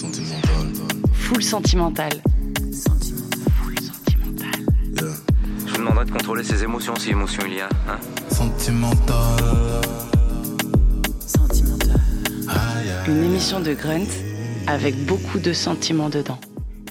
[0.00, 0.72] Sentimental.
[1.12, 2.10] Full sentimental.
[3.60, 4.60] Full sentimental.
[4.94, 5.12] Yeah.
[5.66, 7.68] Je vous demanderai de contrôler ses émotions si émotion il y a.
[7.86, 7.98] Hein
[8.30, 9.16] Sentimental.
[12.48, 13.08] Aïe.
[13.08, 14.08] Une émission de Grunt
[14.66, 16.38] avec beaucoup de sentiments dedans.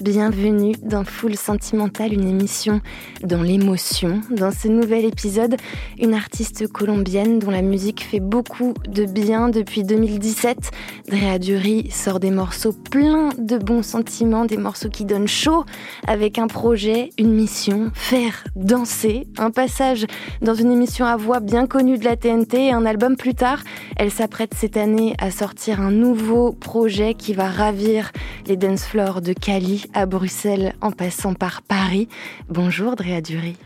[0.00, 2.80] Bienvenue dans Full Sentimental, une émission
[3.22, 4.22] dans l'émotion.
[4.30, 5.56] Dans ce nouvel épisode,
[5.98, 10.70] une artiste colombienne dont la musique fait beaucoup de bien depuis 2017.
[11.06, 15.66] Drea Dury sort des morceaux pleins de bons sentiments, des morceaux qui donnent chaud,
[16.06, 19.26] avec un projet, une mission, faire danser.
[19.36, 20.06] Un passage
[20.40, 23.58] dans une émission à voix bien connue de la TNT et un album plus tard.
[23.96, 28.12] Elle s'apprête cette année à sortir un nouveau projet qui va ravir
[28.46, 32.08] les dance floors de Cali à Bruxelles en passant par Paris.
[32.48, 33.56] Bonjour Drea Dury.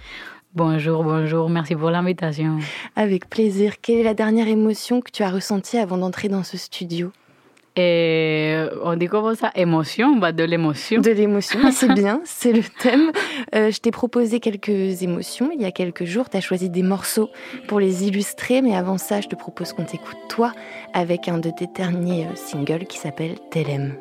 [0.54, 2.58] Bonjour, bonjour, merci pour l'invitation.
[2.94, 3.80] Avec plaisir.
[3.82, 7.10] Quelle est la dernière émotion que tu as ressentie avant d'entrer dans ce studio?
[7.76, 9.50] Et on dit comment ça?
[9.56, 10.16] Émotion?
[10.16, 11.00] Bah De l'émotion.
[11.00, 13.10] De l'émotion, c'est bien, c'est le thème.
[13.54, 16.30] Euh, je t'ai proposé quelques émotions il y a quelques jours.
[16.30, 17.30] Tu as choisi des morceaux
[17.66, 20.52] pour les illustrer, mais avant ça, je te propose qu'on t'écoute toi
[20.92, 23.94] avec un de tes derniers euh, singles qui s'appelle Telem.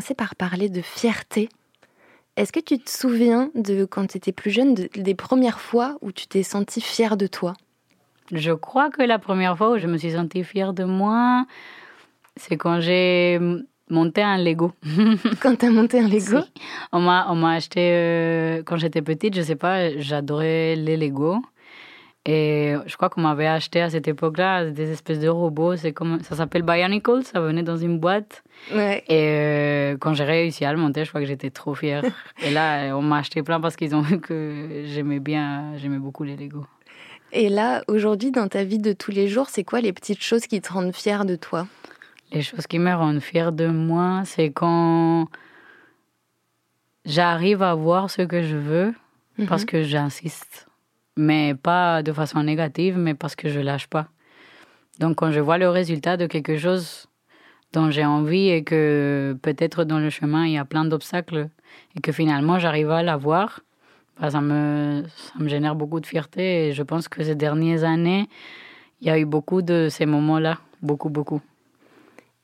[0.00, 1.50] Commencer par parler de fierté.
[2.36, 5.98] Est-ce que tu te souviens de quand tu étais plus jeune, de- des premières fois
[6.00, 7.52] où tu t'es sentie fière de toi?
[8.32, 11.44] Je crois que la première fois où je me suis sentie fière de moi,
[12.36, 13.38] c'est quand j'ai
[13.90, 14.72] monté un Lego.
[15.42, 16.40] Quand tu as monté un Lego?
[16.40, 16.52] Si.
[16.92, 21.42] On m'a, on m'a acheté, euh, quand j'étais petite, je sais pas, j'adorais les Lego.
[22.26, 25.76] Et je crois qu'on m'avait acheté à cette époque-là des espèces de robots.
[25.76, 28.42] C'est comme, ça s'appelle Bionicle, ça venait dans une boîte.
[28.74, 29.02] Ouais.
[29.08, 32.02] Et euh, quand j'ai réussi à le monter, je crois que j'étais trop fière.
[32.44, 36.24] Et là, on m'a acheté plein parce qu'ils ont vu que j'aimais bien, j'aimais beaucoup
[36.24, 36.66] les Lego.
[37.32, 40.46] Et là, aujourd'hui, dans ta vie de tous les jours, c'est quoi les petites choses
[40.46, 41.66] qui te rendent fière de toi?
[42.32, 45.26] Les choses qui me rendent fière de moi, c'est quand
[47.06, 48.94] j'arrive à voir ce que je veux
[49.48, 49.66] parce Mhm.
[49.68, 50.66] que j'insiste.
[51.20, 54.08] Mais pas de façon négative, mais parce que je lâche pas.
[55.00, 57.08] Donc quand je vois le résultat de quelque chose
[57.74, 61.50] dont j'ai envie et que peut-être dans le chemin il y a plein d'obstacles
[61.94, 63.60] et que finalement j'arrive à l'avoir,
[64.18, 67.84] bah, ça, me, ça me génère beaucoup de fierté et je pense que ces dernières
[67.84, 68.26] années,
[69.02, 71.42] il y a eu beaucoup de ces moments-là, beaucoup, beaucoup.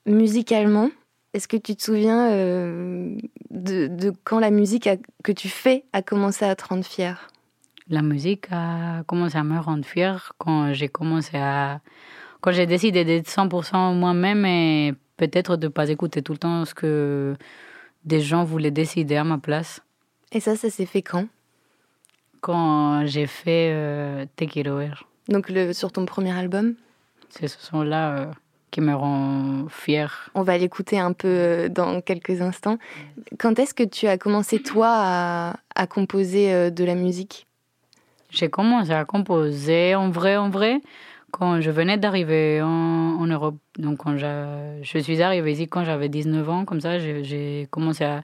[0.04, 0.91] Musicalement,
[1.32, 3.16] est-ce que tu te souviens euh,
[3.50, 4.87] de, quand la musique
[5.25, 7.28] que tu fais a commencé à te rendre fière?
[7.89, 11.81] La musique a commencé à me rendre fière quand j'ai commencé à.
[12.41, 16.65] Quand j'ai décidé d'être 100% moi-même et peut-être de ne pas écouter tout le temps
[16.65, 17.37] ce que
[18.05, 19.81] des gens voulaient décider à ma place.
[20.33, 21.27] Et ça, ça s'est fait quand?
[22.41, 25.05] Quand j'ai fait euh, Te Quiero Ver.
[25.29, 26.75] Donc le, sur ton premier album?
[27.31, 28.27] C'est ce son-là euh,
[28.71, 30.31] qui me rend fière.
[30.35, 32.79] On va l'écouter un peu euh, dans quelques instants.
[33.39, 37.45] Quand est-ce que tu as commencé, toi, à, à composer de la musique?
[38.31, 40.81] J'ai commencé à composer en vrai, en vrai,
[41.31, 42.67] quand je venais d'arriver en,
[43.20, 43.56] en Europe.
[43.78, 48.23] Donc, quand je suis arrivée ici quand j'avais 19 ans, comme ça, j'ai- commencé à.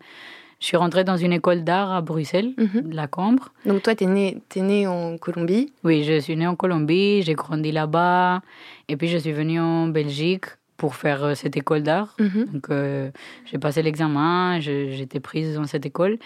[0.60, 2.92] Je suis rentrée dans une école d'art à Bruxelles, Mhm.
[2.92, 3.48] la Cambre.
[3.66, 5.72] Donc toi, tu es né, t'es né en Colombie?
[5.82, 8.42] Oui, je suis née en Colombie, j'ai grandi là-bas.
[8.88, 10.44] Et puis, je suis venue en Belgique
[10.76, 12.16] pour faire euh, cette école d'art.
[12.18, 12.46] Mhm.
[12.52, 13.10] Donc, euh,
[13.44, 16.18] j'ai passé l'examen, j'étais prise dans cette école.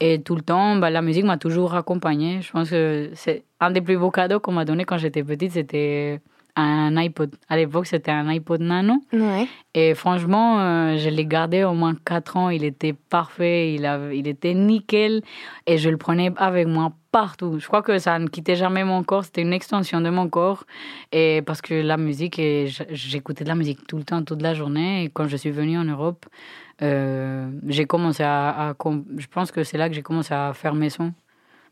[0.00, 2.40] Et tout le temps, bah, la musique m'a toujours accompagnée.
[2.42, 5.52] Je pense que c'est un des plus beaux cadeaux qu'on m'a donné quand j'étais petite,
[5.52, 6.20] c'était
[6.56, 7.34] un iPod.
[7.48, 8.94] À l'époque, c'était un iPod Nano.
[9.12, 9.48] Ouais.
[9.74, 12.50] Et franchement, euh, je l'ai gardé au moins 4 ans.
[12.50, 15.22] Il était parfait, il, avait, il était nickel.
[15.66, 17.58] Et je le prenais avec moi partout.
[17.58, 19.24] Je crois que ça ne quittait jamais mon corps.
[19.24, 20.64] C'était une extension de mon corps.
[21.12, 22.40] Et parce que la musique,
[22.90, 25.04] j'écoutais de la musique tout le temps, toute la journée.
[25.04, 26.26] Et quand je suis venue en Europe,
[26.82, 28.74] euh, j'ai commencé à,
[29.16, 31.12] Je pense que c'est là que j'ai commencé à faire mes sons.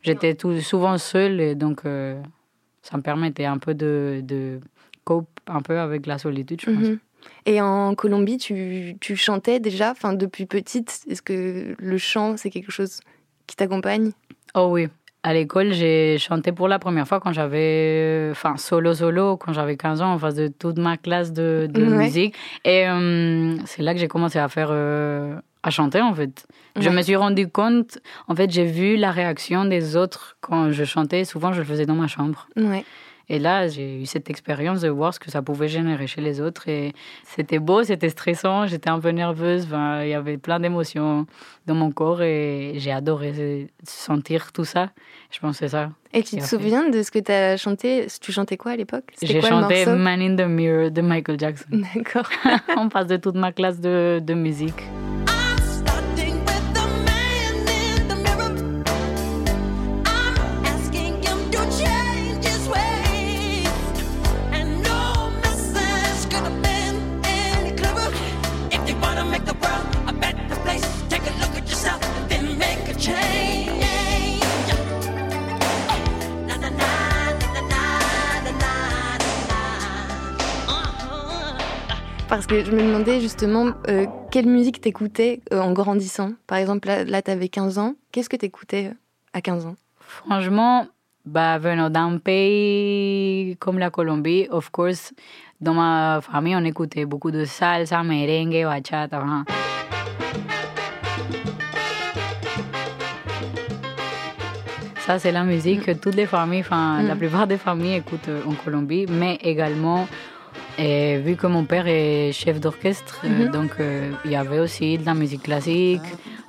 [0.01, 2.21] J'étais souvent seule et donc euh,
[2.81, 4.59] ça me permettait un peu de, de
[5.03, 6.83] cope un peu avec la solitude, je pense.
[6.83, 6.99] Mhm.
[7.45, 11.01] Et en Colombie, tu, tu chantais déjà, enfin depuis petite.
[11.09, 12.99] Est-ce que le chant, c'est quelque chose
[13.47, 14.11] qui t'accompagne?
[14.55, 14.87] Oh oui.
[15.25, 19.77] À l'école, j'ai chanté pour la première fois quand j'avais, enfin, solo solo, quand j'avais
[19.77, 21.97] 15 ans, en face de toute ma classe de, de Ouais.
[22.05, 22.35] musique.
[22.65, 26.45] Et euh, c'est là que j'ai commencé à faire, euh, à chanter en fait.
[26.77, 30.83] Je me suis rendu compte, en fait, j'ai vu la réaction des autres quand je
[30.83, 31.23] chantais.
[31.23, 32.47] Souvent, je le faisais dans ma chambre.
[32.57, 32.83] Ouais.
[33.29, 36.41] Et là, j'ai eu cette expérience de voir ce que ça pouvait générer chez les
[36.41, 36.67] autres.
[36.67, 36.93] Et
[37.23, 39.67] c'était beau, c'était stressant, j'étais un peu nerveuse.
[40.01, 41.25] Il y avait plein d'émotions
[41.65, 44.91] dans mon corps et j'ai adoré sentir tout ça.
[45.31, 45.91] Je pense que c'est ça.
[46.13, 48.07] Et tu te souviens de ce que tu as chanté?
[48.21, 49.05] Tu chantais quoi à l'époque?
[49.21, 51.81] J'ai chanté Man in the Mirror de Michael Jackson.
[51.95, 52.29] D'accord.
[52.77, 54.83] en face de toute ma classe de, de musique.
[82.45, 86.33] Parce que je me demandais justement euh, quelle musique t'écoutais euh, en grandissant.
[86.45, 87.95] Par exemple, là, là tu avais 15 ans.
[88.11, 88.93] Qu'est-ce que t'écoutais euh,
[89.31, 89.75] à 15 ans?
[90.01, 90.85] Franchement,
[91.25, 95.13] bah, venant d'un pays comme la Colombie, of course,
[95.61, 99.21] dans ma famille, on écoutait beaucoup de salsa, merengue, bachata.
[99.25, 99.45] hein.
[105.05, 107.17] Ça, c'est la musique que toutes les familles, enfin, la Mm.
[107.19, 110.07] plupart des familles écoutent euh, en Colombie, mais également,
[110.77, 113.51] et vu que mon père est chef d'orchestre, euh, Mhm.
[113.51, 116.01] donc euh, il y avait aussi de la musique classique,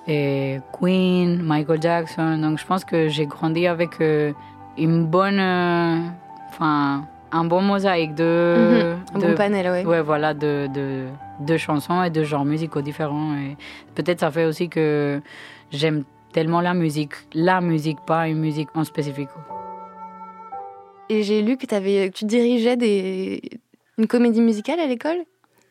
[0.07, 2.39] et Queen, Michael Jackson.
[2.39, 4.33] Donc je pense que j'ai grandi avec euh,
[4.79, 5.41] une bonne,
[6.49, 9.85] enfin, un bon mosaïque de, Un de- bon panel, ouais.
[9.85, 11.07] Ouais, voilà, de, de,
[11.41, 13.35] de chansons et de genres musicaux différents.
[13.37, 13.57] Et
[13.95, 15.21] peut-être ça fait aussi que
[15.73, 19.29] j'aime tellement la musique, la musique, pas une musique en spécifique.
[21.09, 23.41] Et j'ai lu que, avais, que tu dirigeais des...
[23.99, 25.19] une comédie musicale à l'école?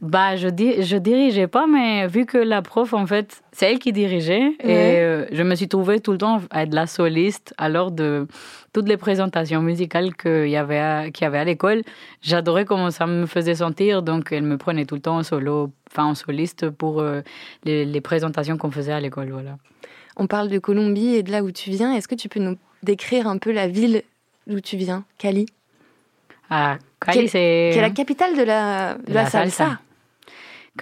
[0.02, 3.94] Bah, je, je dirigeais pas, mais vu que la prof, en fait, c'est elle qui
[3.94, 4.70] dirigeait, Ouais.
[4.70, 8.28] et euh, je me suis trouvée tout le temps à être la soliste, alors de
[8.74, 11.84] toutes les présentations musicales qu'il y avait à, qu'il y avait à l'école,
[12.22, 15.72] j'adorais comment ça me faisait sentir, donc elle me prenait tout le temps en solo,
[15.90, 17.22] enfin en soliste pour euh,
[17.64, 19.58] les, les présentations qu'on faisait à l'école, voilà.
[20.18, 21.94] On parle de Colombie et de là où tu viens.
[21.94, 24.04] Est-ce que tu peux nous décrire un peu la ville
[24.48, 25.46] d'où tu viens, Cali?
[26.50, 27.70] Ah, Cali, c'est...
[27.74, 29.80] Qui est la capitale de la, de la, salsa.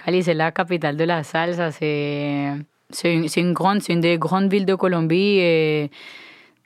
[0.04, 1.70] Cali, c'est la capitale de la salsa.
[1.70, 2.56] C'est
[3.04, 5.90] une, une grande, une des grandes villes de Colombie et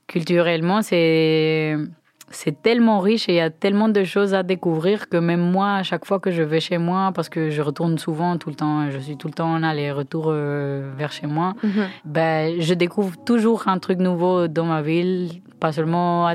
[0.06, 1.76] culturellement, c'est
[2.30, 5.74] c'est tellement riche et il y a tellement de choses à découvrir que même moi,
[5.74, 8.56] à chaque fois que je vais chez moi, parce que je retourne souvent tout le
[8.56, 11.84] temps, je suis tout le temps en aller-retour euh, vers chez moi, Mhm.
[12.04, 15.30] ben, je découvre toujours un truc nouveau dans ma ville.
[15.60, 16.28] Pas seulement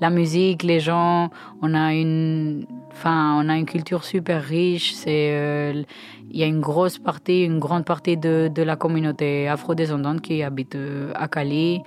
[0.00, 1.28] la musique, les gens.
[1.60, 4.94] On a une, enfin, on a une culture super riche.
[4.94, 5.82] C'est, euh,
[6.30, 10.42] il y a une grosse partie, une grande partie de, de la communauté afrodescendante qui
[10.42, 11.82] habite euh, à Cali.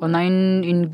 [0.00, 0.90] On a une, une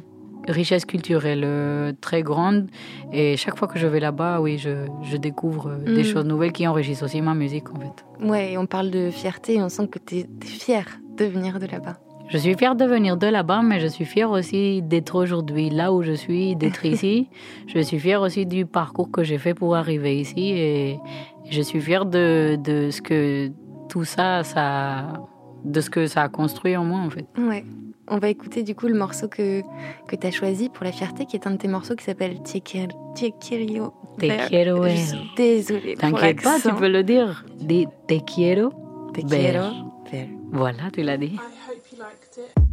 [0.48, 2.68] richesse culturelle euh, très grande.
[3.12, 6.04] Et chaque fois que je vais là-bas, oui, je, je découvre euh, des Mm.
[6.04, 8.04] choses nouvelles qui enrichissent aussi ma musique, en fait.
[8.26, 10.86] Ouais, et on parle de fierté et on sent que tu es, fière
[11.18, 11.96] de venir de là-bas.
[12.28, 15.92] Je suis fière de venir de là-bas, mais je suis fière aussi d'être aujourd'hui là
[15.92, 17.28] où je suis, d'être ici.
[17.68, 20.98] Je suis fière aussi du parcours que j'ai fait pour arriver ici et
[21.48, 23.50] je suis fière de, de ce que
[23.88, 25.04] tout ça, ça,
[25.64, 27.26] de ce que ça a construit en moi en fait.
[27.38, 27.64] Ouais.
[28.08, 29.62] On va écouter du coup le morceau que,
[30.06, 32.40] que tu as choisi pour la fierté, qui est un de tes morceaux qui s'appelle
[32.42, 33.14] Te quiero.
[33.14, 34.96] Te quiero ver.
[34.96, 35.96] Je suis désolée.
[35.96, 37.44] T'inquiète pas, tu peux le dire.
[37.56, 38.72] Dis te quiero.
[39.12, 39.70] Te quiero
[40.10, 40.28] ver.
[40.52, 41.36] Voilà, tu l'as dit.
[41.98, 42.65] I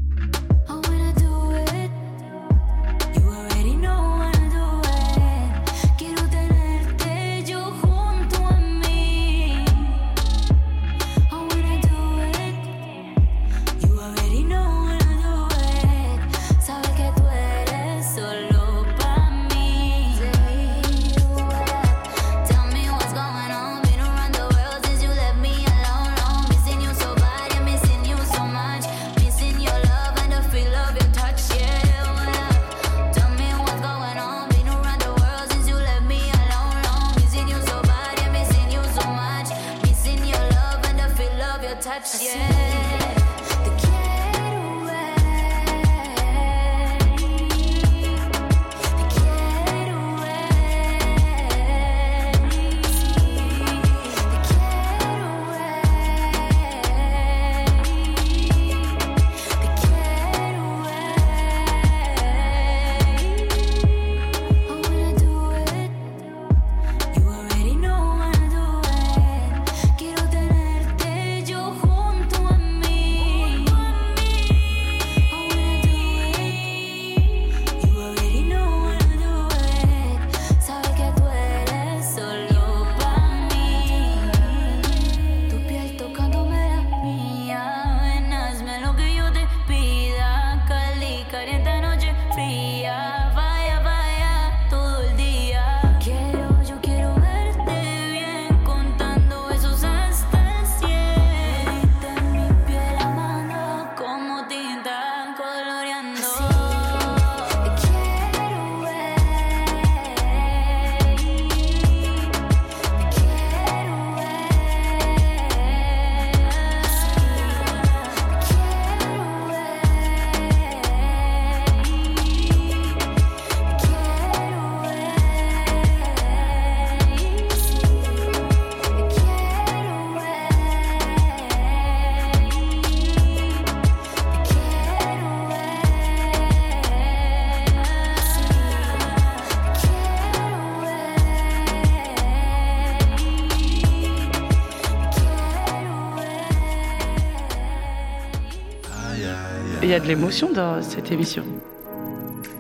[149.94, 151.44] y a de l'émotion dans cette émission.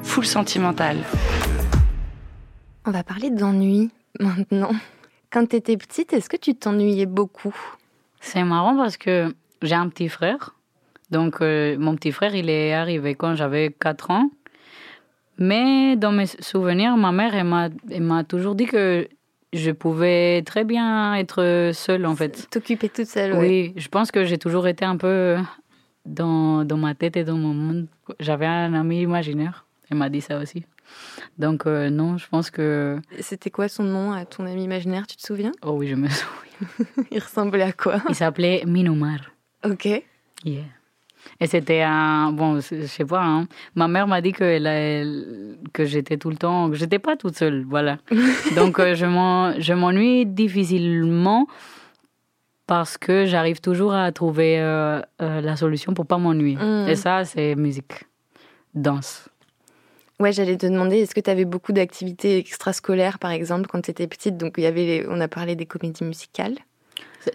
[0.04, 0.98] Full sentimentale.
[2.86, 4.70] On va parler d'ennui maintenant.
[5.32, 7.56] Quand tu étais petite, est-ce que tu t'ennuyais beaucoup?
[8.22, 10.54] C'est marrant parce que j'ai un petit frère.
[11.10, 14.30] Donc, euh, mon petit frère, il est arrivé quand j'avais 4 ans.
[15.40, 19.08] Mais dans mes souvenirs, ma mère, elle m'a, elle m'a toujours dit que
[19.54, 22.48] je pouvais très bien être seule, en fait.
[22.52, 23.40] T'occuper toute seule, ouais.
[23.40, 25.38] Oui, je pense que j'ai toujours été un peu
[26.06, 27.88] dans, dans ma tête et dans mon monde.
[28.20, 29.66] J'avais un ami imaginaire.
[29.90, 30.66] Elle m'a dit ça aussi.
[31.38, 33.00] Donc, euh, non, je pense que.
[33.20, 35.52] C'était quoi son nom à ton ami imaginaire, tu te souviens?
[35.62, 37.06] Oh oui, je me souviens.
[37.12, 37.96] Il ressemblait à quoi?
[38.10, 39.20] Il s'appelait Minomar.
[39.66, 39.86] Ok.
[40.44, 40.64] Yeah.
[41.40, 42.32] Et c'était un.
[42.34, 43.48] Bon, je sais pas, hein.
[43.76, 46.70] Ma mère m'a dit que, elle, elle- que j'étais tout le temps.
[46.70, 47.98] que j'étais pas toute seule, voilà.
[48.58, 51.48] Donc, euh, je m'ennuie difficilement
[52.68, 56.56] parce que j'arrive toujours à trouver euh, euh, la solution pour pas m'ennuyer.
[56.58, 56.88] Mm.
[56.88, 58.06] Et ça, c'est musique,
[58.74, 59.30] danse.
[60.20, 63.92] Ouais, j'allais te demander, est-ce que tu avais beaucoup d'activités extrascolaires, par exemple, quand tu
[63.92, 64.38] étais petite?
[64.38, 66.56] Donc, il y avait, les- on a parlé des comédies musicales.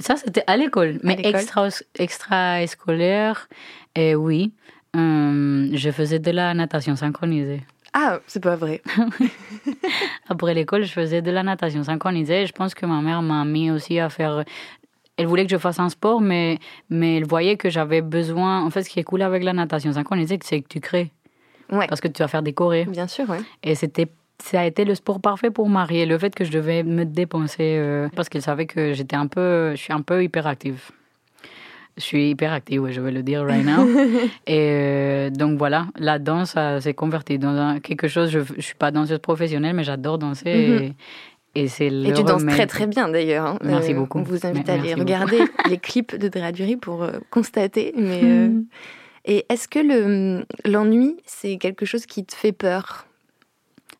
[0.00, 0.98] Ça, c'était à l'école.
[1.02, 1.68] Mais extra,
[1.98, 3.48] extra-scolaire,
[3.94, 4.52] et oui,
[4.96, 7.62] euh, je faisais de la natation synchronisée.
[7.94, 8.82] Ah, c'est pas vrai.
[10.28, 12.46] Après l'école, je faisais de la natation synchronisée.
[12.46, 14.44] Je pense que ma mère m'a mis aussi à faire.
[15.18, 16.58] Elle voulait que je fasse un sport, mais,
[16.88, 18.62] mais elle voyait que j'avais besoin.
[18.64, 21.10] En fait, ce qui est cool avec la natation synchronisée, c'est que tu crées.
[21.70, 21.86] Ouais.
[21.88, 22.84] Parce que tu vas faire des chorés.
[22.86, 23.40] Bien sûr, ouais.
[23.62, 24.06] Et c'était.
[24.40, 25.98] Ça a été le sport parfait pour Marie.
[25.98, 29.26] Et le fait que je devais me dépenser, euh, parce qu'elle savait que j'étais un
[29.26, 29.72] peu.
[29.72, 30.90] Je suis un peu hyperactive.
[31.96, 33.84] Je suis hyperactive, ouais, je vais le dire right now.
[34.46, 38.30] et euh, donc voilà, la danse s'est converti dans un- quelque chose.
[38.30, 40.48] Je ne suis pas danseuse professionnelle, mais j'adore danser.
[40.48, 40.92] Et,
[41.54, 42.54] et tu danses remède.
[42.54, 43.46] très très bien d'ailleurs.
[43.46, 43.58] hein.
[43.64, 44.18] Merci beaucoup.
[44.18, 45.00] On vous invite à aller beaucoup.
[45.00, 47.92] regarder les clips de Draduri pour euh, constater.
[47.96, 48.64] Mais euh, Mm.
[49.24, 53.06] et est-ce que le l'ennui c'est quelque chose qui te fait peur?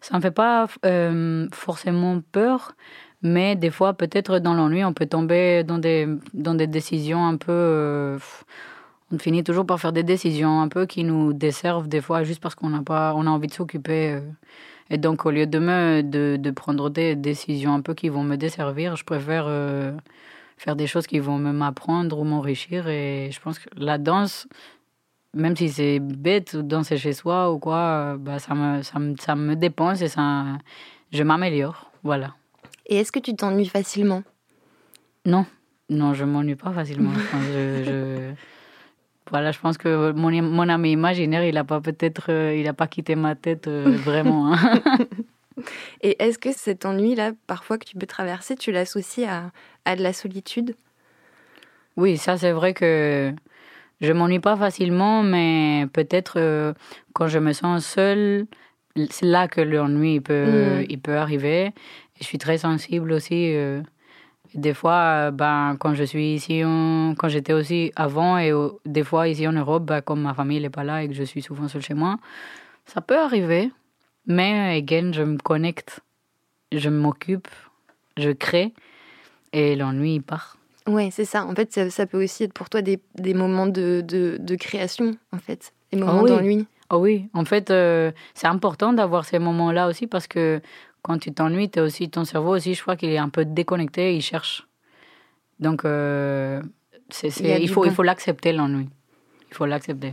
[0.00, 2.76] Ça ne me fait pas euh, forcément peur,
[3.22, 7.36] mais des fois, peut-être dans l'ennui, on peut tomber dans des, dans des décisions un
[7.36, 7.50] peu.
[7.50, 8.18] euh,
[9.10, 12.40] on finit toujours par faire des décisions un peu qui nous desservent des fois juste
[12.40, 14.20] parce qu'on n'a pas, on a envie de s'occuper.
[14.90, 18.22] Et donc, au lieu de, me, de, de prendre des décisions un peu qui vont
[18.24, 19.92] me desservir, je préfère euh,
[20.56, 22.88] faire des choses qui vont me m'apprendre ou m'enrichir.
[22.88, 24.48] Et je pense que la danse,
[25.34, 29.14] même si c'est bête, danser chez soi ou quoi, euh, bah, ça, me, ça, me,
[29.18, 30.44] ça me dépense et ça,
[31.12, 31.90] je m'améliore.
[32.02, 32.34] Voilà.
[32.86, 34.22] Et est-ce que tu t'ennuies facilement?
[35.26, 35.44] Non,
[35.90, 37.12] non, je m'ennuie pas facilement.
[37.42, 38.32] Je- je-
[39.30, 42.72] Voilà, je pense que mon, mon ami imaginaire, il n'a pas peut-être, euh, il a
[42.72, 44.52] pas quitté ma tête euh, vraiment.
[44.54, 44.80] hein.
[46.02, 49.50] Et est-ce que cet ennui là, parfois que tu peux traverser, tu l'associes à,
[49.84, 50.76] à de la solitude?
[51.96, 53.32] Oui, ça c'est vrai que
[54.00, 56.72] je m'ennuie pas facilement, mais peut-être euh,
[57.12, 58.46] quand je me sens seule,
[59.10, 60.86] c'est là que l'ennui peut, Mm.
[60.88, 61.66] il peut arriver.
[61.66, 63.52] Et je suis très sensible aussi.
[64.54, 68.52] Des fois, euh, ben, quand je suis ici, quand j'étais aussi avant, et
[68.86, 71.24] des fois ici en Europe, ben, comme ma famille n'est pas là et que je
[71.24, 72.18] suis souvent seule chez moi,
[72.86, 73.70] ça peut arriver.
[74.26, 76.00] Mais, again, je me connecte,
[76.72, 77.48] je m'occupe,
[78.16, 78.74] je crée,
[79.52, 80.56] et l'ennui il part.
[80.86, 81.44] Ouais, c'est ça.
[81.44, 84.54] En fait, ça, ça peut aussi être pour toi des, des moments de, de, de
[84.56, 85.72] création, en fait.
[85.92, 86.30] Des moments oui.
[86.30, 86.66] d'ennui.
[86.90, 90.62] Oh oui, en fait, euh, c'est important d'avoir ces moments-là aussi parce que
[91.08, 94.20] quand tu t'ennuies, aussi, ton cerveau aussi, je crois qu'il est un peu déconnecté, il
[94.22, 94.66] cherche.
[95.58, 96.60] Donc, euh,
[97.24, 97.88] Il faut, bon.
[97.88, 98.88] il faut l'accepter, l'ennui.
[99.50, 100.12] Il faut l'accepter.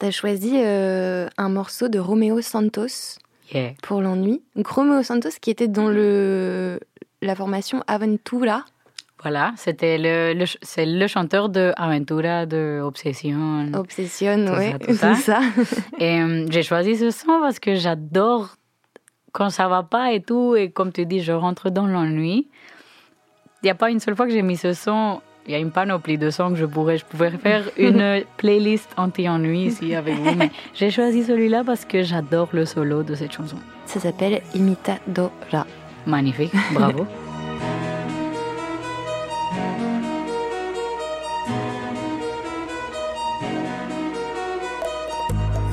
[0.00, 3.18] Tu as choisi euh, un morceau de Romeo Santos
[3.54, 3.74] Yeah.
[3.84, 4.42] pour l'ennui.
[4.56, 6.80] Donc, Romeo Santos qui était dans le,
[7.22, 8.64] la formation Aventura.
[9.22, 13.70] Voilà, c'était le, c'est le chanteur de Aventura, de Obsession.
[13.72, 15.40] Obsession, Tout ça, tout ça.
[16.00, 18.56] Et euh, j'ai choisi ce son parce que j'adore
[19.36, 20.56] quand ça va pas et tout.
[20.56, 22.48] Et comme tu dis, je rentre dans l'ennui.
[23.62, 25.20] Il n'y a pas une seule fois que j'ai mis ce son.
[25.46, 26.96] Il y a une panoplie de sons que je pourrais.
[26.96, 30.34] Je pourrais faire une playlist anti-ennui ici avec vous.
[30.34, 33.58] Mais j'ai choisi celui-là parce que j'adore le solo de cette chanson.
[33.84, 35.66] Ça s'appelle Imitadora.
[36.06, 37.06] Magnifique, bravo.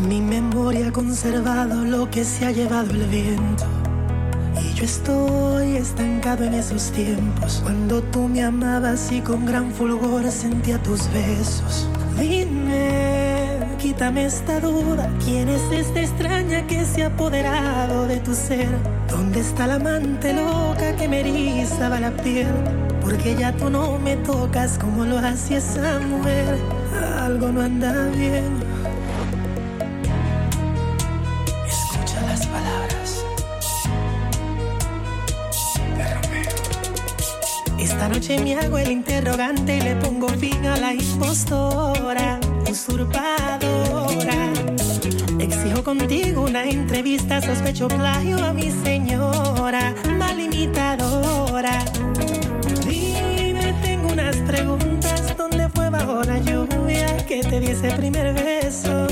[0.08, 3.64] Mi memoria ha conservado lo que se ha llevado el viento.
[4.62, 7.62] Y yo estoy estancado en esos tiempos.
[7.64, 11.88] Cuando tú me amabas y con gran fulgor sentía tus besos.
[12.20, 15.10] Dime, quítame esta duda.
[15.24, 18.68] ¿Quién es esta extraña que se ha apoderado de tu ser?
[19.10, 22.48] ¿Dónde está la amante loca que me erizaba la piel?
[23.02, 26.58] Porque ya tú no me tocas como lo hacía esa mujer.
[27.22, 28.63] Algo no anda bien.
[38.14, 44.54] Noche me hago el interrogante y le pongo fin a la impostora, usurpadora.
[45.40, 51.84] Exijo contigo una entrevista, sospecho plagio a mi señora, mal imitadora.
[52.88, 55.36] Dime, tengo unas preguntas.
[55.36, 59.08] ¿Dónde fue bajo la lluvia que te di ese primer beso?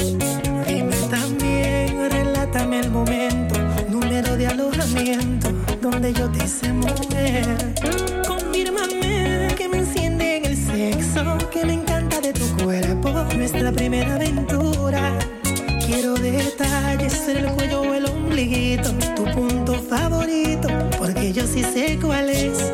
[5.01, 5.49] Alojamiento,
[5.81, 7.73] donde yo te hice mujer.
[8.27, 14.15] Confírmame que me enciende en el sexo, que me encanta de tu cuerpo, nuestra primera
[14.15, 15.17] aventura.
[15.85, 21.99] Quiero detalles en el cuello o el ombliguito, tu punto favorito, porque yo sí sé
[22.01, 22.71] cuál es.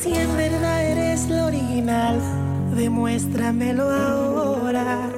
[0.00, 2.18] Si en verdad eres lo original,
[2.74, 5.08] demuéstramelo ahora.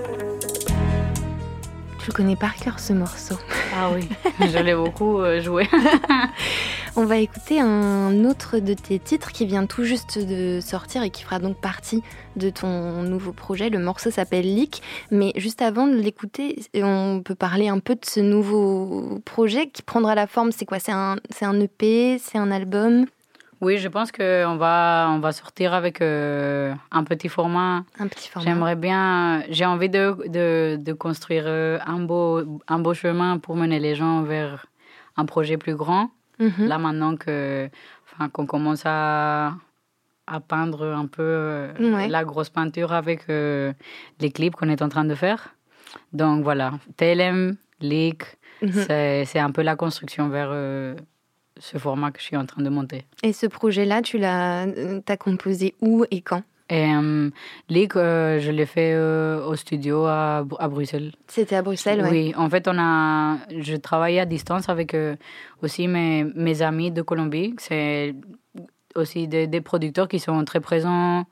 [2.06, 3.38] Le connais par cœur ce morceau.
[3.74, 4.08] Ah oui,
[4.40, 5.66] je l'ai beaucoup euh, joué.
[6.96, 11.08] On va écouter un autre de tes titres qui vient tout juste de sortir et
[11.08, 12.02] qui fera donc partie
[12.36, 13.70] de ton nouveau projet.
[13.70, 14.82] Le morceau s'appelle Leak.
[15.10, 19.80] Mais juste avant de l'écouter, on peut parler un peu de ce nouveau projet qui
[19.80, 20.52] prendra la forme.
[20.52, 20.78] C'est quoi?
[20.78, 21.16] C'est un,
[21.60, 23.06] EP C'est un album?
[23.62, 27.84] Oui, je pense qu'on va, on va sortir avec euh, un petit format.
[28.00, 32.78] Un petit format J'aimerais bien, j'ai envie de, de, de construire euh, un beau, un
[32.80, 34.66] beau chemin pour mener les gens vers
[35.16, 36.10] un projet plus grand.
[36.40, 36.66] Mhm.
[36.66, 37.70] Là, maintenant que,
[38.12, 39.54] enfin, qu'on commence à,
[40.26, 42.08] à peindre un peu euh, Ouais.
[42.08, 43.72] la grosse peinture avec euh,
[44.18, 45.54] les clips qu'on est en train de faire.
[46.12, 48.24] Donc voilà, TLM, Leak,
[48.62, 48.70] Mhm.
[48.72, 50.50] c'est, c'est un peu la construction vers
[51.58, 53.04] ce format que je suis en train de monter.
[53.22, 56.42] Et ce projet-là, tu l'as euh, t'as composé où et quand?
[56.70, 57.28] Et euh,
[57.96, 61.12] euh, je l'ai fait euh, au studio à, à Bruxelles.
[61.28, 62.10] C'était à Bruxelles, ouais.
[62.10, 64.96] Oui, en fait, on a, je travaillais à distance avec
[65.62, 67.54] aussi mes, mes amis de Colombie.
[67.58, 68.14] C'est
[68.94, 71.24] aussi des, des producteurs qui sont très présents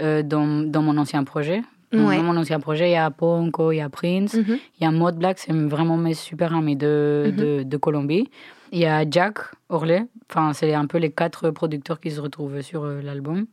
[0.00, 1.62] dans, dans mon ancien projet.
[1.92, 2.16] Ouais.
[2.18, 4.58] Dans mon ancien projet, il y a Ponko, il y a Prince, Mhm.
[4.78, 7.36] il y a Mode Black, c'est vraiment mes super amis de, Mhm.
[7.36, 8.28] de, de Colombie.
[8.72, 12.60] Il y a Jack Orley, enfin, c'est un peu les quatre producteurs qui se retrouvent
[12.62, 13.46] sur euh, l'album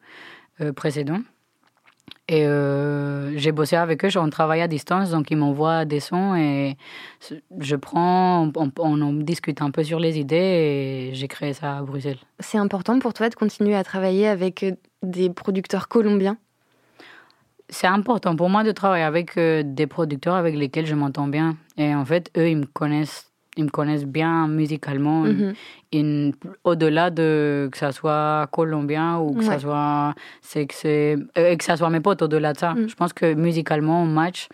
[0.62, 1.19] euh, précédent.
[2.28, 6.36] Et euh, j'ai bossé avec eux, on travaille à distance, donc ils m'envoient des sons
[6.36, 6.78] et
[7.60, 12.19] je prends, on, discute un peu sur les idées et j'ai créé ça à Bruxelles.
[12.39, 14.65] C'est important pour toi de continuer à travailler avec
[15.02, 16.38] des producteurs colombiens?
[17.69, 21.58] C'est important pour moi de travailler avec des producteurs avec lesquels je m'entends bien.
[21.78, 25.22] Et en fait, eux, ils me connaissent, ils me connaissent bien musicalement.
[25.22, 25.54] Mhm.
[26.63, 29.46] Au-delà de que ça soit colombien ou que Ouais.
[29.46, 32.88] ça soit c'est que euh, que ça soit mes potes au-delà de ça Mm.
[32.89, 34.48] je pense que musicalement on match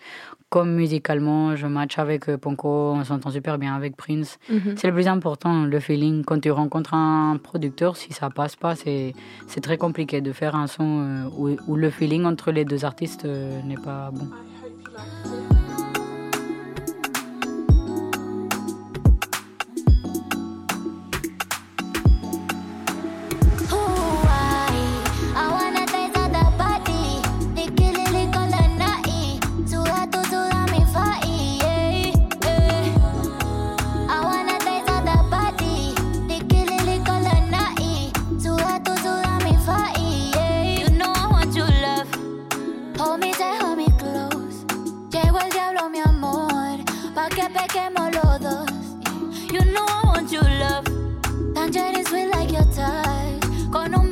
[0.50, 4.74] comme musicalement je match avec euh, Ponko on s'entend super bien avec Prince Mhm.
[4.76, 8.74] c'est le plus important le feeling quand tu rencontres un producteur si ça passe pas
[8.74, 9.14] c'est
[9.62, 13.24] très compliqué de faire un son euh, où, où le feeling entre les deux artistes
[13.68, 14.28] n'est pas bon
[45.80, 48.70] Diablo, mi amor, pa que pequemos los dos.
[49.50, 50.84] You know I want your love.
[51.54, 53.70] Tangerine sweet like your touch.
[53.70, 54.09] Con un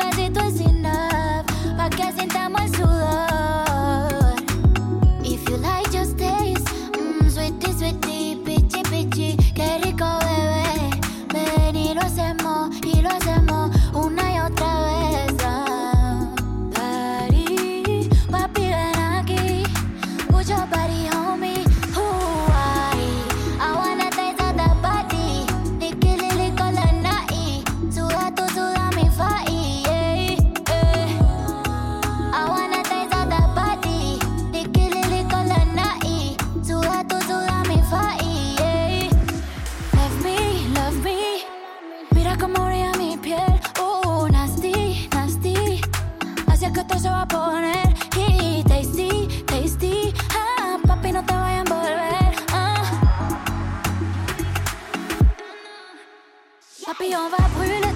[56.98, 57.87] puis on va brûler.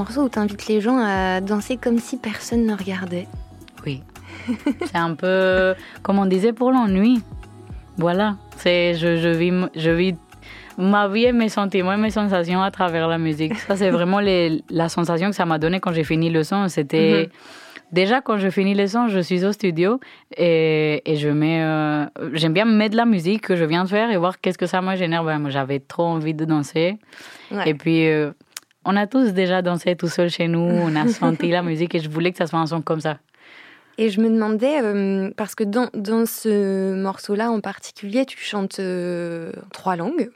[0.00, 3.26] Morceau où tu invites les gens à danser comme si personne ne regardait.
[3.84, 4.02] Oui.
[4.90, 7.14] c'est un peu, comme on disait, pour l'ennui.
[7.98, 8.36] Voilà.
[8.56, 10.14] C'est, je, je, vis, je vis
[10.78, 13.54] ma vie et mes sentiments et mes sensations à travers la musique.
[13.68, 16.68] Ça, c'est vraiment les, la sensation que ça m'a donné quand j'ai fini le son.
[16.68, 17.24] C'était.
[17.26, 17.32] Mhm.
[17.92, 19.98] Déjà, quand je finis le son, je suis au studio
[20.36, 21.60] et, et je mets.
[21.62, 24.66] euh, J'aime bien mettre la musique que je viens de faire et voir qu'est-ce que
[24.74, 25.24] ça me génère.
[25.24, 26.98] Ben, j'avais trop envie de danser.
[27.50, 27.68] Ouais.
[27.70, 28.30] Et puis, euh,
[28.90, 30.58] on a tous déjà dansé tout seul chez nous.
[30.60, 33.18] On a senti la musique et je voulais que ça soit un son comme ça.
[33.98, 38.78] Et je me demandais, euh, parce que dans, dans ce morceau-là en particulier, tu chantes
[38.80, 40.30] euh, trois langues,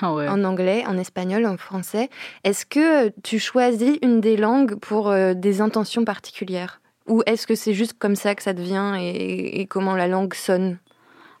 [0.00, 0.28] Ah ouais.
[0.28, 2.08] en anglais, en espagnol, en français.
[2.44, 6.80] Est-ce que tu choisis une des langues pour euh, des intentions particulières?
[7.06, 10.34] Ou est-ce que c'est juste comme ça que ça devient et, et comment la langue
[10.34, 10.78] sonne?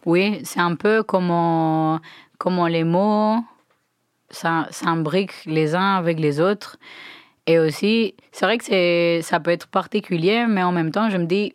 [0.04, 2.00] Oui, c'est un peu comment,
[2.38, 3.36] comment les mots
[4.32, 6.76] s'imbriquent les uns avec les autres.
[7.46, 11.24] Et aussi, c'est vrai que ça peut être particulier, mais en même temps, je me
[11.26, 11.54] dis,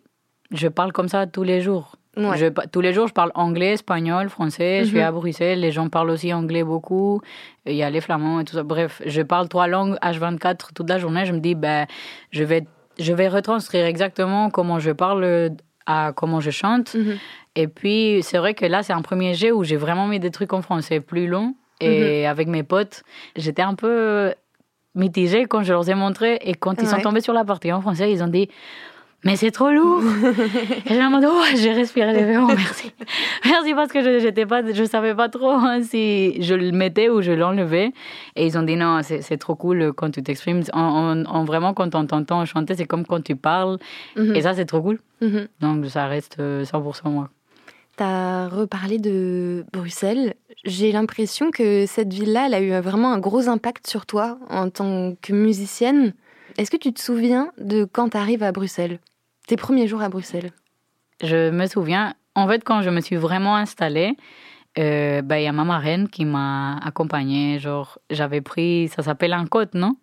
[0.50, 1.96] je parle comme ça tous les jours.
[2.16, 2.36] Ouais.
[2.36, 4.80] Je tous les jours, je parle anglais, espagnol, français.
[4.82, 5.04] Je suis Mhm.
[5.04, 7.20] à Bruxelles, les gens parlent aussi anglais beaucoup.
[7.64, 8.64] Il y a les flamands et tout ça.
[8.64, 11.24] Bref, je parle trois langues H24 toute la journée.
[11.26, 11.86] Je me dis, ben,
[12.32, 12.64] je vais,
[12.98, 15.52] je vais retranscrire exactement comment je parle
[15.86, 16.94] à comment je chante.
[16.94, 17.18] Mhm.
[17.54, 20.30] Et puis, c'est vrai que là, c'est un premier jet où j'ai vraiment mis des
[20.30, 21.54] trucs en français plus longs.
[21.80, 23.02] Et avec mes potes,
[23.36, 24.32] j'étais un peu
[24.94, 26.38] mitigée quand je leur ai montré.
[26.42, 28.48] Et quand ils sont tombés sur la partie en français, ils ont dit
[29.24, 30.00] Mais c'est trop lourd
[30.86, 32.92] Et j'ai mode Oh, j'ai respiré, fait Oh, merci.
[33.44, 37.20] merci parce que je pas, je savais pas trop hein, si je le mettais ou
[37.22, 37.92] je l'enlevais.
[38.36, 40.62] Et ils ont dit Non, c'est c'est trop cool quand tu t'exprimes.
[40.72, 43.78] En, en- en vraiment, quand on t'entend chanter, c'est comme quand tu parles.
[44.16, 44.34] Mhm.
[44.36, 44.98] Et ça, c'est trop cool.
[45.20, 45.48] Mhm.
[45.60, 47.28] Donc, ça reste euh, 100% moi.
[47.98, 50.34] T'as reparlé de Bruxelles.
[50.64, 54.70] J'ai l'impression que cette ville-là, elle a eu vraiment un gros impact sur toi en
[54.70, 56.14] tant que musicienne.
[56.58, 59.00] Est-ce que tu te souviens de quand t'arrives à Bruxelles?
[59.48, 60.52] Tes premiers jours à Bruxelles?
[61.24, 64.16] Je me souviens, en fait, quand je me suis vraiment installée,
[64.78, 67.58] euh, bah, il y a ma marraine qui m'a accompagnée.
[67.58, 69.96] Genre, j'avais pris, ça s'appelle un code, non?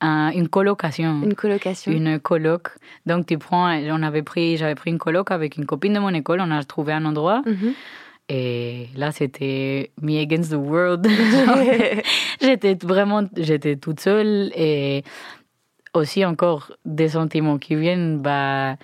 [0.00, 1.22] Un- Une colocation.
[1.22, 2.68] Une colocation Une coloc.
[3.06, 6.12] Donc, tu prends, on avait pris, j'avais pris une coloc avec une copine de mon
[6.14, 7.42] école, on a trouvé un endroit.
[7.46, 7.72] Mhm.
[8.32, 11.06] Et là, c'était me against the world.
[12.40, 15.02] j'étais vraiment, j'étais toute seule et
[15.94, 18.76] aussi encore des sentiments qui viennent, bah,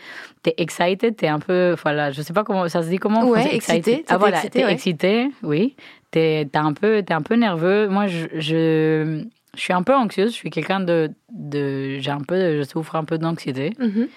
[0.42, 3.28] t'es excited, t'es un peu, voilà, je sais pas comment, ça se dit comment en
[3.28, 4.04] Ouais, excité, excited.
[4.08, 4.72] Ah voilà, excité, t'es ouais.
[4.72, 5.76] excité, oui.
[6.10, 7.86] T'es, t'es un peu, t'es un peu nerveux.
[7.88, 9.22] Moi, je, je,
[9.56, 12.94] je suis un peu anxieuse, je suis quelqu'un de, de, j'ai un peu, je souffre
[12.94, 13.72] un peu d'anxiété.
[13.78, 14.08] Mhm.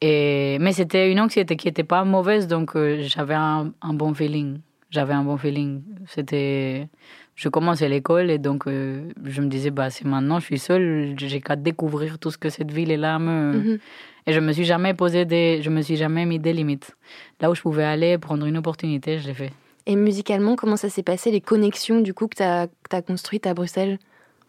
[0.00, 4.12] Et, mais c'était une anxiété qui n'était pas mauvaise, donc euh, j'avais un, un bon
[4.14, 4.58] feeling.
[4.90, 5.82] J'avais un bon feeling.
[6.06, 6.88] C'était,
[7.34, 11.14] je commençais l'école et donc euh, je me disais bah c'est maintenant, je suis seule,
[11.16, 13.52] j'ai qu'à découvrir tout ce que cette ville est là me.
[13.52, 13.78] Mhm.
[14.26, 16.96] Et je me suis jamais posé des, je me suis jamais mis des limites.
[17.40, 19.52] Là où je pouvais aller prendre une opportunité, je l'ai fait.
[19.86, 23.52] Et musicalement, comment ça s'est passé, les connexions du coup que t'as as construites à
[23.52, 23.98] Bruxelles?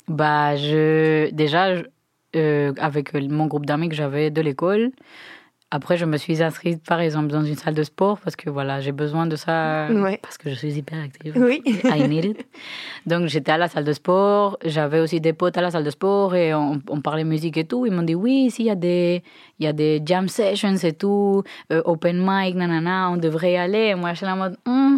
[0.08, 1.82] Bah je, déjà
[2.36, 4.92] euh, avec mon groupe d'amis que j'avais de l'école.
[5.76, 8.80] Après, je me suis inscrite, par exemple, dans une salle de sport parce que voilà,
[8.84, 10.18] j'ai besoin de ça Ouais.
[10.22, 11.34] parce que je suis hyper active.
[11.38, 11.62] Oui.
[11.84, 12.40] I need it.
[13.06, 15.90] Donc j'étais à la salle de sport, j'avais aussi des potes à la salle de
[15.90, 17.86] sport et on, on parlait musique et tout.
[17.86, 19.22] Ils m'ont dit oui, ici il y a des
[19.60, 23.58] il y a des jam sessions et tout, euh, open mic, nanana, on devrait y
[23.58, 23.86] aller.
[23.92, 24.98] Et moi j'étais en mode Hmm,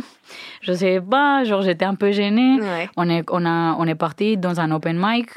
[0.62, 2.60] je sais pas, genre j'étais un peu gênée.
[2.62, 2.88] Ouais.
[2.98, 5.30] On est on a on est parti dans un open mic.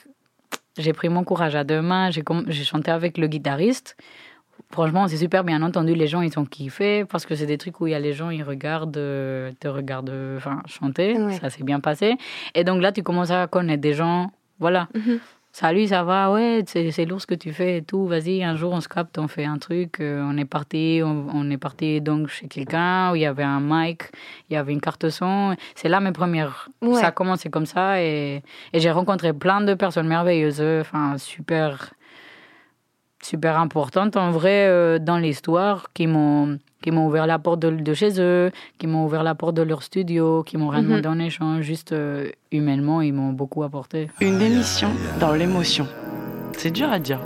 [0.79, 3.97] J'ai pris mon courage à deux mains, j'ai chanté avec le guitariste.
[4.71, 5.95] Franchement, c'est super bien entendu.
[5.95, 8.13] Les gens, ils ont kiffé parce que c'est des trucs où il y a les
[8.13, 11.17] gens, ils regardent, euh, te regardent euh, enfin, chanter.
[11.19, 11.33] Ouais.
[11.35, 12.17] Ça s'est bien passé.
[12.55, 14.31] Et donc là, tu commences à connaître des gens.
[14.59, 14.89] Voilà.
[14.95, 15.19] Mhm.
[15.53, 16.31] Salut, ça va?
[16.31, 18.07] Ouais, c'est lourd ce que tu fais et tout.
[18.07, 19.99] Vas-y, un jour, on se capte, on fait un truc.
[19.99, 23.43] euh, on est parti, on, on est parti donc chez quelqu'un où il y avait
[23.43, 24.03] un mic,
[24.49, 25.57] il y avait une carte son.
[25.75, 26.69] C'est là mes premières.
[26.83, 26.95] Ouais.
[27.01, 30.63] Ça a commencé comme ça et, et j'ai rencontré plein de personnes merveilleuses.
[30.83, 31.91] Enfin, super
[33.23, 37.69] super importantes en vrai euh, dans l'histoire qui m'ont qui m'ont ouvert la porte de,
[37.69, 40.89] de chez eux, qui m'ont ouvert la porte de leur studio, qui m'ont rien Mhm.
[40.89, 44.09] demandé en échange, juste euh, humainement, ils m'ont beaucoup apporté.
[44.23, 44.89] Une émission
[45.21, 45.87] dans l'émotion.
[46.57, 47.21] C'est dur à dire.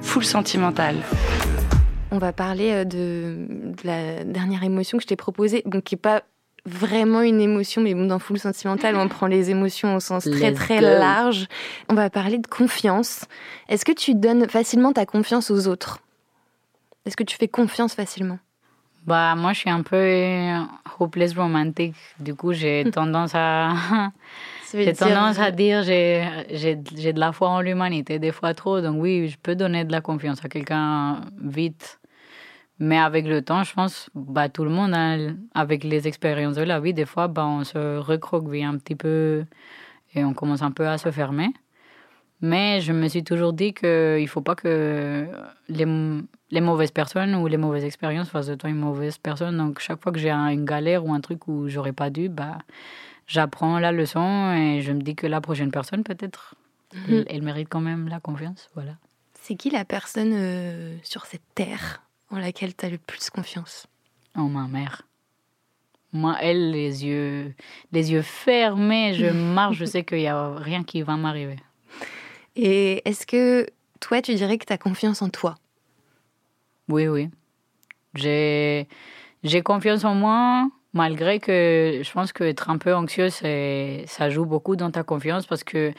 [0.00, 0.96] Full sentimental.
[2.10, 3.46] On va parler euh, de,
[3.82, 6.22] de la dernière émotion que je t'ai proposée, donc qui n'est pas
[6.68, 10.52] vraiment une émotion, mais bon, dans Full Sentimental, on prend les émotions au sens très
[10.52, 11.46] très large.
[11.88, 13.24] On va parler de confiance.
[13.68, 15.98] Est-ce que tu donnes facilement ta confiance aux autres?
[17.06, 18.38] Est-ce que tu fais confiance facilement?
[19.06, 20.44] Bah, moi, je suis un peu
[21.00, 21.94] hopeless romantique.
[22.20, 23.72] Du coup, j'ai tendance à.
[24.74, 28.52] J'ai dire- tendance à dire j'ai j'ai j'ai de la foi en l'humanité, des fois
[28.52, 28.82] trop.
[28.82, 31.98] Donc oui, je peux donner de la confiance à quelqu'un vite.
[32.80, 36.62] Mais avec le temps, je pense, bah, tout le monde, hein, avec les expériences de
[36.62, 39.44] la vie, des fois, bah, on se recroqueville un petit peu
[40.14, 41.48] et on commence un peu à se fermer.
[42.40, 43.88] Mais je me suis toujours dit qu'il
[44.22, 45.26] ne faut pas que
[45.68, 45.86] les,
[46.52, 49.56] les mauvaises personnes ou les mauvaises expériences fassent de toi une mauvaise personne.
[49.58, 52.28] Donc, chaque fois que j'ai un- une galère ou un truc où j'aurais pas dû,
[52.28, 52.58] bah,
[53.26, 56.54] j'apprends la leçon et je me dis que la prochaine personne, peut-être,
[57.08, 58.70] elle, elle mérite quand même la confiance.
[58.74, 58.92] Voilà.
[59.34, 62.02] C'est qui la personne euh, sur cette terre?
[62.30, 63.86] En laquelle tu as le plus confiance
[64.36, 65.02] Oh, ma mère.
[66.12, 67.54] Moi, elle, les yeux,
[67.92, 71.56] les yeux fermés, je marche, je sais qu'il n'y a rien qui va m'arriver.
[72.56, 73.66] Et est-ce que
[74.00, 75.56] toi, tu dirais que tu as confiance en toi?
[76.88, 77.28] Oui, oui.
[78.14, 78.88] J'ai,
[79.44, 84.46] j'ai confiance en moi, malgré que je pense qu'être un peu anxieux, c'est, ça joue
[84.46, 85.92] beaucoup dans ta confiance parce que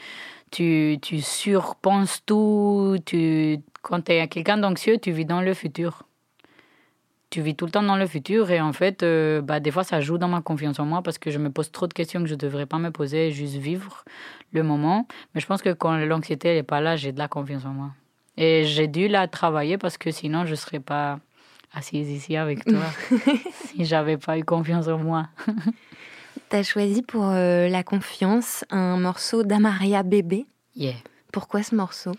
[0.50, 2.96] tu, tu surpenses tout.
[3.06, 6.02] Tu, quand tu es quelqu'un d'anxieux, tu vis dans le futur.
[7.30, 9.84] Tu vis tout le temps dans le futur et en fait, euh, bah, des fois,
[9.84, 12.20] ça joue dans ma confiance en moi parce que je me pose trop de questions
[12.20, 14.04] que je ne devrais pas me poser juste vivre
[14.52, 15.06] le moment.
[15.34, 17.90] Mais je pense que quand l'anxiété n'est pas là, j'ai de la confiance en moi.
[18.36, 21.20] Et j'ai dû la travailler parce que sinon, je ne serais pas
[21.72, 22.82] assise ici avec toi
[23.66, 25.28] si j'avais pas eu confiance en moi.
[26.48, 30.46] Tu as choisi pour euh, la confiance un morceau d'Amaria Bébé.
[30.74, 30.94] Yeah.
[31.32, 32.10] Pourquoi ce morceau?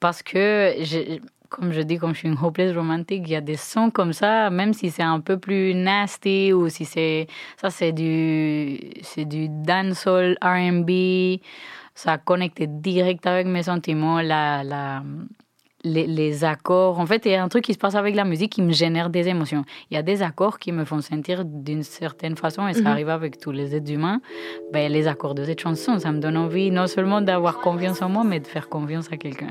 [0.00, 3.40] Parce que, j'ai- comme je dis, comme je suis une hopeless romantique, il y a
[3.40, 7.26] des sons comme ça, même si c'est un peu plus nasty ou si c'est.
[7.60, 8.78] Ça, c'est du.
[9.02, 11.40] C'est du dancehall, RB.
[11.94, 14.62] Ça connecte direct avec mes sentiments, la.
[14.64, 15.02] la
[15.84, 16.98] les, les accords.
[16.98, 18.72] En fait, il y a un truc qui se passe avec la musique qui me
[18.72, 19.64] génère des émotions.
[19.88, 22.86] Il y a des accords qui me font sentir d'une certaine façon, et ça Mhm.
[22.88, 24.20] arrive avec tous les êtres humains.
[24.72, 28.08] Ben, les accords de cette chanson, ça me donne envie non seulement d'avoir confiance en
[28.08, 29.50] moi, mais de faire confiance à quelqu'un.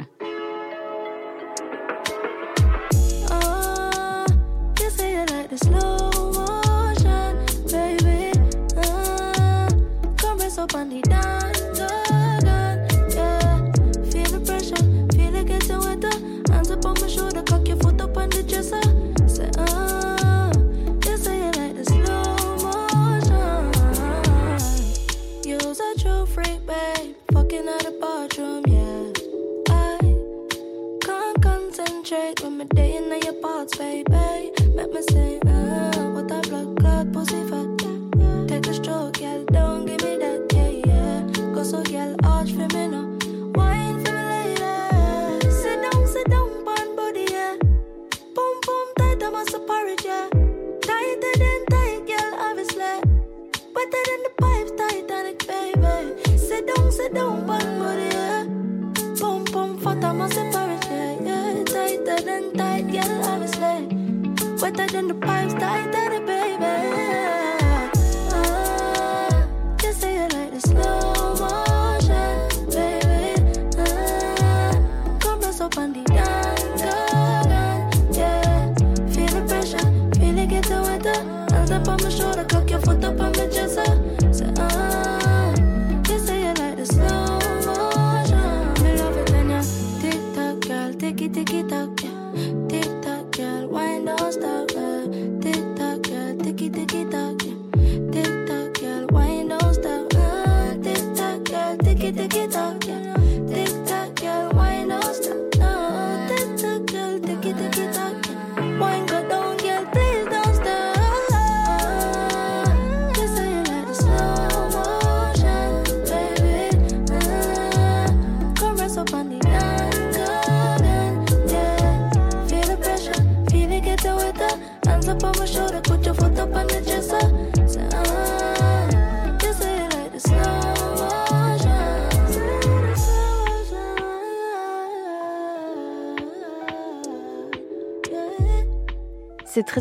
[33.67, 34.14] clouds, baby.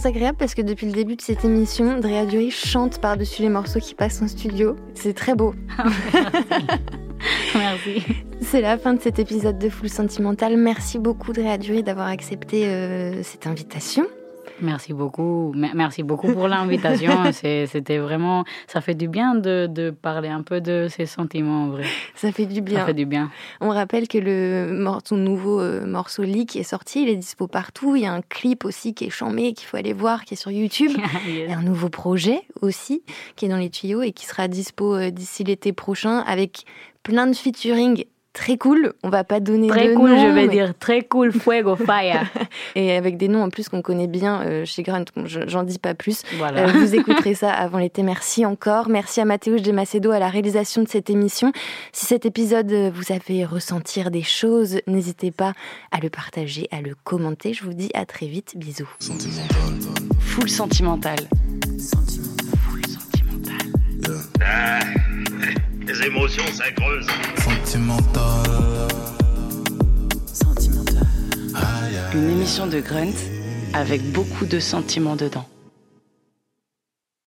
[0.05, 3.49] Très agréable parce que depuis le début de cette émission, Drea Dury chante par-dessus les
[3.49, 4.77] morceaux qui passent en studio.
[4.95, 5.55] C'est très beau.
[7.55, 8.03] Merci.
[8.43, 10.59] C'est la fin de cet épisode de Full Sentimental.
[10.59, 14.05] Merci beaucoup Drea Dury d'avoir accepté euh, cette invitation.
[14.61, 15.53] Merci beaucoup.
[15.55, 17.12] Me- Merci beaucoup pour l'invitation.
[17.33, 18.45] C'était vraiment.
[18.69, 21.85] Ça fait du bien de, de parler un peu de ces sentiments, en vrai.
[22.14, 22.87] Ça fait du Ça bien.
[22.87, 23.31] fait du bien.
[23.61, 27.97] On rappelle que le ton nouveau euh, morceau Leak est sorti, il est dispo partout.
[27.97, 30.37] Il y a un clip aussi qui est chambé, qu'il faut aller voir, qui est
[30.37, 30.93] sur YouTube.
[31.27, 33.03] Il y a un nouveau projet aussi
[33.37, 36.64] qui est dans les tuyaux et qui sera dispo euh, d'ici l'été prochain avec
[37.03, 38.92] plein de featuring très cool.
[39.03, 40.75] On va pas donner Très de cool, noms, je vais mais- dire.
[40.79, 42.27] Très cool, fuego, fire.
[42.75, 45.05] et avec des noms en plus qu'on connaît bien euh, chez Grunt.
[45.25, 46.23] J'en dis pas plus.
[46.37, 46.68] Voilà.
[46.68, 48.03] Euh, vous écouterez ça avant l'été.
[48.03, 48.90] Merci encore.
[48.90, 51.51] Merci à Mathéus de Macedo à la réalisation de cette émission.
[51.92, 55.55] Si cet épisode euh, vous a fait ressentir des choses, n'hésitez pas
[55.92, 57.55] à le partager, à le commenter.
[57.55, 58.53] Je vous dis à très vite.
[58.57, 58.90] Bisous.
[58.99, 59.57] Sentimental.
[60.20, 61.16] Full sentimental.
[61.70, 65.04] Full sentimental.
[65.94, 67.07] Les émotions, ça creuse.
[67.37, 68.50] Sentimental.
[72.14, 73.14] Une émission de Grunt
[73.72, 75.46] avec beaucoup de sentiments dedans.